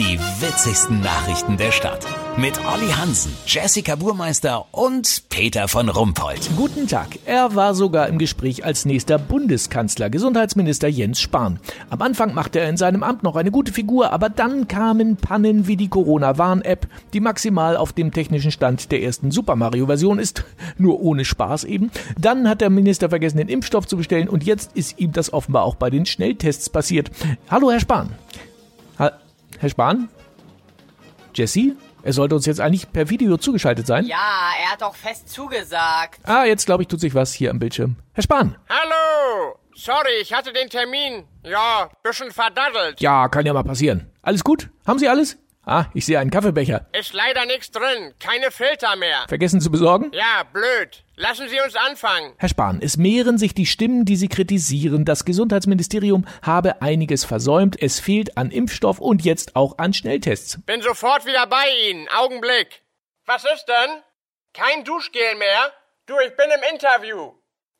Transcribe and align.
Die 0.00 0.18
witzigsten 0.18 1.02
Nachrichten 1.02 1.58
der 1.58 1.72
Stadt. 1.72 2.06
Mit 2.38 2.58
Olli 2.64 2.88
Hansen, 2.88 3.32
Jessica 3.44 3.96
Burmeister 3.96 4.64
und 4.70 5.24
Peter 5.28 5.68
von 5.68 5.90
Rumpold. 5.90 6.48
Guten 6.56 6.88
Tag. 6.88 7.18
Er 7.26 7.54
war 7.54 7.74
sogar 7.74 8.08
im 8.08 8.16
Gespräch 8.16 8.64
als 8.64 8.86
nächster 8.86 9.18
Bundeskanzler, 9.18 10.08
Gesundheitsminister 10.08 10.88
Jens 10.88 11.20
Spahn. 11.20 11.60
Am 11.90 12.00
Anfang 12.00 12.32
machte 12.32 12.60
er 12.60 12.70
in 12.70 12.78
seinem 12.78 13.02
Amt 13.02 13.24
noch 13.24 13.36
eine 13.36 13.50
gute 13.50 13.74
Figur, 13.74 14.10
aber 14.10 14.30
dann 14.30 14.68
kamen 14.68 15.18
Pannen 15.18 15.66
wie 15.66 15.76
die 15.76 15.88
Corona-Warn-App, 15.88 16.86
die 17.12 17.20
maximal 17.20 17.76
auf 17.76 17.92
dem 17.92 18.10
technischen 18.10 18.52
Stand 18.52 18.90
der 18.92 19.02
ersten 19.02 19.30
Super 19.30 19.54
Mario-Version 19.54 20.18
ist, 20.18 20.44
nur 20.78 21.02
ohne 21.02 21.26
Spaß 21.26 21.64
eben. 21.64 21.90
Dann 22.18 22.48
hat 22.48 22.62
der 22.62 22.70
Minister 22.70 23.10
vergessen, 23.10 23.36
den 23.36 23.50
Impfstoff 23.50 23.86
zu 23.86 23.98
bestellen 23.98 24.30
und 24.30 24.44
jetzt 24.44 24.74
ist 24.74 24.98
ihm 24.98 25.12
das 25.12 25.30
offenbar 25.30 25.64
auch 25.64 25.74
bei 25.74 25.90
den 25.90 26.06
Schnelltests 26.06 26.70
passiert. 26.70 27.10
Hallo, 27.50 27.70
Herr 27.70 27.80
Spahn. 27.80 28.14
Herr 29.60 29.68
Spahn? 29.68 30.08
Jesse? 31.34 31.76
Er 32.02 32.14
sollte 32.14 32.34
uns 32.34 32.46
jetzt 32.46 32.60
eigentlich 32.62 32.90
per 32.90 33.10
Video 33.10 33.36
zugeschaltet 33.36 33.86
sein. 33.86 34.06
Ja, 34.06 34.52
er 34.58 34.72
hat 34.72 34.82
auch 34.82 34.94
fest 34.94 35.28
zugesagt. 35.28 36.20
Ah, 36.24 36.44
jetzt 36.46 36.64
glaube 36.64 36.82
ich, 36.82 36.88
tut 36.88 36.98
sich 36.98 37.14
was 37.14 37.34
hier 37.34 37.50
am 37.50 37.58
Bildschirm. 37.58 37.96
Herr 38.14 38.22
Spahn. 38.22 38.56
Hallo! 38.70 39.58
Sorry, 39.74 40.14
ich 40.22 40.32
hatte 40.32 40.54
den 40.54 40.70
Termin, 40.70 41.24
ja, 41.44 41.90
bisschen 42.02 42.30
verdaddelt. 42.30 43.02
Ja, 43.02 43.28
kann 43.28 43.44
ja 43.44 43.52
mal 43.52 43.62
passieren. 43.62 44.10
Alles 44.22 44.44
gut? 44.44 44.70
Haben 44.86 44.98
Sie 44.98 45.08
alles? 45.10 45.36
Ah, 45.66 45.84
ich 45.92 46.06
sehe 46.06 46.18
einen 46.18 46.30
Kaffeebecher. 46.30 46.86
Ist 46.98 47.12
leider 47.12 47.44
nichts 47.44 47.70
drin, 47.70 48.14
keine 48.18 48.50
Filter 48.50 48.96
mehr. 48.96 49.26
Vergessen 49.28 49.60
zu 49.60 49.70
besorgen? 49.70 50.10
Ja, 50.14 50.42
blöd. 50.50 51.04
Lassen 51.20 51.50
Sie 51.50 51.60
uns 51.60 51.76
anfangen. 51.76 52.34
Herr 52.38 52.48
Spahn, 52.48 52.80
es 52.80 52.96
mehren 52.96 53.36
sich 53.36 53.52
die 53.52 53.66
Stimmen, 53.66 54.06
die 54.06 54.16
Sie 54.16 54.28
kritisieren. 54.28 55.04
Das 55.04 55.26
Gesundheitsministerium 55.26 56.26
habe 56.40 56.80
einiges 56.80 57.26
versäumt. 57.26 57.76
Es 57.78 58.00
fehlt 58.00 58.38
an 58.38 58.50
Impfstoff 58.50 59.00
und 59.00 59.22
jetzt 59.22 59.54
auch 59.54 59.76
an 59.76 59.92
Schnelltests. 59.92 60.62
Bin 60.64 60.80
sofort 60.80 61.26
wieder 61.26 61.46
bei 61.46 61.66
Ihnen. 61.90 62.08
Augenblick. 62.08 62.84
Was 63.26 63.44
ist 63.44 63.66
denn? 63.66 64.02
Kein 64.54 64.82
Duschgel 64.84 65.34
mehr? 65.34 65.70
Du, 66.06 66.14
ich 66.26 66.34
bin 66.38 66.50
im 66.50 66.72
Interview. 66.72 67.34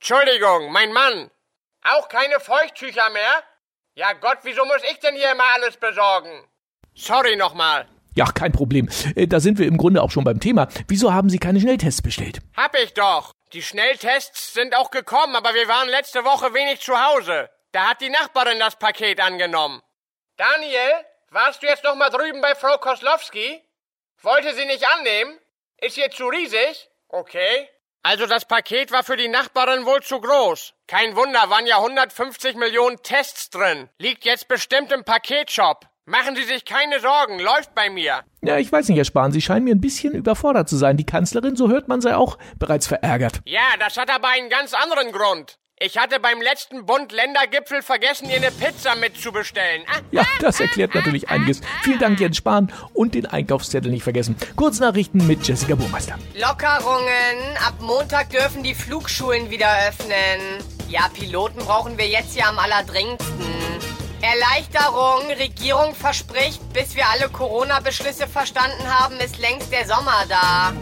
Entschuldigung, 0.00 0.72
mein 0.72 0.94
Mann. 0.94 1.30
Auch 1.82 2.08
keine 2.08 2.40
Feuchttücher 2.40 3.10
mehr? 3.10 3.42
Ja 3.96 4.14
Gott, 4.14 4.38
wieso 4.44 4.64
muss 4.64 4.82
ich 4.90 4.98
denn 5.00 5.14
hier 5.14 5.32
immer 5.32 5.44
alles 5.56 5.76
besorgen? 5.76 6.48
Sorry 6.94 7.36
nochmal. 7.36 7.86
Ja, 8.16 8.26
kein 8.32 8.50
Problem. 8.50 8.88
Äh, 9.14 9.26
Da 9.28 9.38
sind 9.40 9.58
wir 9.58 9.66
im 9.66 9.76
Grunde 9.76 10.02
auch 10.02 10.10
schon 10.10 10.24
beim 10.24 10.40
Thema. 10.40 10.68
Wieso 10.88 11.12
haben 11.12 11.30
Sie 11.30 11.38
keine 11.38 11.60
Schnelltests 11.60 12.02
bestellt? 12.02 12.40
Hab 12.56 12.74
ich 12.76 12.94
doch. 12.94 13.32
Die 13.52 13.62
Schnelltests 13.62 14.54
sind 14.54 14.74
auch 14.74 14.90
gekommen, 14.90 15.36
aber 15.36 15.54
wir 15.54 15.68
waren 15.68 15.88
letzte 15.88 16.24
Woche 16.24 16.52
wenig 16.54 16.80
zu 16.80 16.94
Hause. 17.00 17.48
Da 17.72 17.90
hat 17.90 18.00
die 18.00 18.08
Nachbarin 18.10 18.58
das 18.58 18.76
Paket 18.76 19.20
angenommen. 19.20 19.82
Daniel, 20.36 20.92
warst 21.30 21.62
du 21.62 21.66
jetzt 21.66 21.84
noch 21.84 21.94
mal 21.94 22.10
drüben 22.10 22.40
bei 22.40 22.54
Frau 22.54 22.78
Koslowski? 22.78 23.62
Wollte 24.22 24.54
sie 24.54 24.64
nicht 24.64 24.84
annehmen? 24.98 25.38
Ist 25.78 25.98
ihr 25.98 26.10
zu 26.10 26.26
riesig? 26.26 26.88
Okay. 27.08 27.68
Also 28.02 28.26
das 28.26 28.44
Paket 28.46 28.92
war 28.92 29.04
für 29.04 29.16
die 29.16 29.28
Nachbarin 29.28 29.84
wohl 29.84 30.02
zu 30.02 30.20
groß. 30.20 30.72
Kein 30.86 31.16
Wunder, 31.16 31.50
waren 31.50 31.66
ja 31.66 31.78
150 31.78 32.56
Millionen 32.56 33.02
Tests 33.02 33.50
drin. 33.50 33.90
Liegt 33.98 34.24
jetzt 34.24 34.48
bestimmt 34.48 34.90
im 34.92 35.04
Paketshop. 35.04 35.86
Machen 36.08 36.36
Sie 36.36 36.44
sich 36.44 36.64
keine 36.64 37.00
Sorgen, 37.00 37.40
läuft 37.40 37.74
bei 37.74 37.90
mir. 37.90 38.20
Ja, 38.40 38.58
ich 38.58 38.70
weiß 38.70 38.88
nicht, 38.88 38.96
Herr 38.96 39.04
Spahn, 39.04 39.32
Sie 39.32 39.40
scheinen 39.42 39.64
mir 39.64 39.74
ein 39.74 39.80
bisschen 39.80 40.14
überfordert 40.14 40.68
zu 40.68 40.76
sein. 40.76 40.96
Die 40.96 41.04
Kanzlerin, 41.04 41.56
so 41.56 41.68
hört 41.68 41.88
man, 41.88 42.00
sei 42.00 42.14
auch 42.14 42.38
bereits 42.60 42.86
verärgert. 42.86 43.40
Ja, 43.44 43.62
das 43.80 43.96
hat 43.96 44.08
aber 44.14 44.28
einen 44.28 44.48
ganz 44.48 44.72
anderen 44.72 45.10
Grund. 45.10 45.58
Ich 45.80 45.98
hatte 45.98 46.20
beim 46.20 46.40
letzten 46.40 46.86
Bund-Länder-Gipfel 46.86 47.82
vergessen, 47.82 48.30
ihr 48.30 48.36
eine 48.36 48.52
Pizza 48.52 48.94
mitzubestellen. 48.94 49.82
Ah, 49.88 49.98
Ja, 50.12 50.22
das 50.40 50.60
erklärt 50.60 50.94
natürlich 50.94 51.28
einiges. 51.28 51.60
Vielen 51.82 51.98
Dank, 51.98 52.20
Jens 52.20 52.36
Spahn. 52.36 52.72
Und 52.94 53.16
den 53.16 53.26
Einkaufszettel 53.26 53.90
nicht 53.90 54.04
vergessen. 54.04 54.36
Kurznachrichten 54.54 55.26
mit 55.26 55.46
Jessica 55.46 55.74
Burmeister. 55.74 56.16
Lockerungen. 56.34 57.56
Ab 57.66 57.74
Montag 57.80 58.30
dürfen 58.30 58.62
die 58.62 58.76
Flugschulen 58.76 59.50
wieder 59.50 59.68
öffnen. 59.88 60.62
Ja, 60.88 61.08
Piloten 61.12 61.58
brauchen 61.58 61.98
wir 61.98 62.06
jetzt 62.06 62.36
ja 62.36 62.48
am 62.48 62.60
allerdringendsten. 62.60 63.55
Erleichterung. 64.20 65.30
Regierung 65.38 65.94
verspricht, 65.94 66.60
bis 66.72 66.94
wir 66.96 67.08
alle 67.08 67.28
Corona-Beschlüsse 67.28 68.26
verstanden 68.26 68.86
haben, 68.88 69.18
ist 69.18 69.38
längst 69.38 69.70
der 69.72 69.86
Sommer 69.86 70.24
da. 70.28 70.72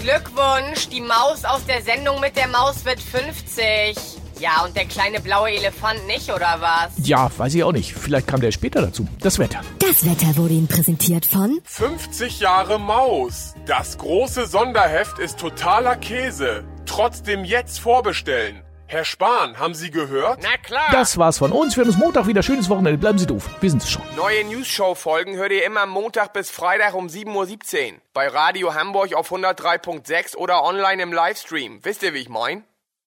Glückwunsch, 0.00 0.88
die 0.88 1.00
Maus 1.00 1.44
aus 1.44 1.64
der 1.66 1.82
Sendung 1.82 2.20
mit 2.20 2.36
der 2.36 2.48
Maus 2.48 2.84
wird 2.84 3.00
50. 3.00 3.96
Ja, 4.40 4.64
und 4.64 4.74
der 4.74 4.86
kleine 4.86 5.20
blaue 5.20 5.50
Elefant 5.50 6.06
nicht, 6.06 6.30
oder 6.30 6.56
was? 6.60 7.06
Ja, 7.06 7.30
weiß 7.36 7.54
ich 7.54 7.62
auch 7.62 7.72
nicht. 7.72 7.92
Vielleicht 7.92 8.26
kam 8.26 8.40
der 8.40 8.50
später 8.52 8.80
dazu. 8.80 9.06
Das 9.20 9.38
Wetter. 9.38 9.60
Das 9.78 10.02
Wetter 10.06 10.34
wurde 10.38 10.54
Ihnen 10.54 10.66
präsentiert 10.66 11.26
von 11.26 11.60
50 11.64 12.40
Jahre 12.40 12.80
Maus. 12.80 13.54
Das 13.66 13.98
große 13.98 14.46
Sonderheft 14.46 15.18
ist 15.18 15.38
totaler 15.38 15.96
Käse. 15.96 16.64
Trotzdem 16.86 17.44
jetzt 17.44 17.80
vorbestellen. 17.80 18.62
Herr 18.90 19.04
Spahn, 19.04 19.56
haben 19.56 19.74
Sie 19.74 19.92
gehört? 19.92 20.40
Na 20.42 20.56
klar. 20.56 20.88
Das 20.90 21.16
war's 21.16 21.38
von 21.38 21.52
uns. 21.52 21.76
Wir 21.76 21.84
hören 21.84 21.92
uns 21.92 21.98
Montag 21.98 22.26
wieder. 22.26 22.42
Schönes 22.42 22.68
Wochenende. 22.68 22.98
Bleiben 22.98 23.18
Sie 23.18 23.26
doof. 23.26 23.48
Wir 23.60 23.70
sind's 23.70 23.88
schon. 23.88 24.02
Neue 24.16 24.42
News-Show-Folgen 24.46 25.36
hört 25.36 25.52
ihr 25.52 25.64
immer 25.64 25.86
Montag 25.86 26.32
bis 26.32 26.50
Freitag 26.50 26.94
um 26.94 27.06
7.17 27.06 27.92
Uhr. 27.92 28.00
Bei 28.14 28.26
Radio 28.26 28.74
Hamburg 28.74 29.14
auf 29.14 29.30
103.6 29.30 30.34
oder 30.34 30.64
online 30.64 31.04
im 31.04 31.12
Livestream. 31.12 31.78
Wisst 31.84 32.02
ihr, 32.02 32.14
wie 32.14 32.18
ich 32.18 32.28
mein? 32.28 32.64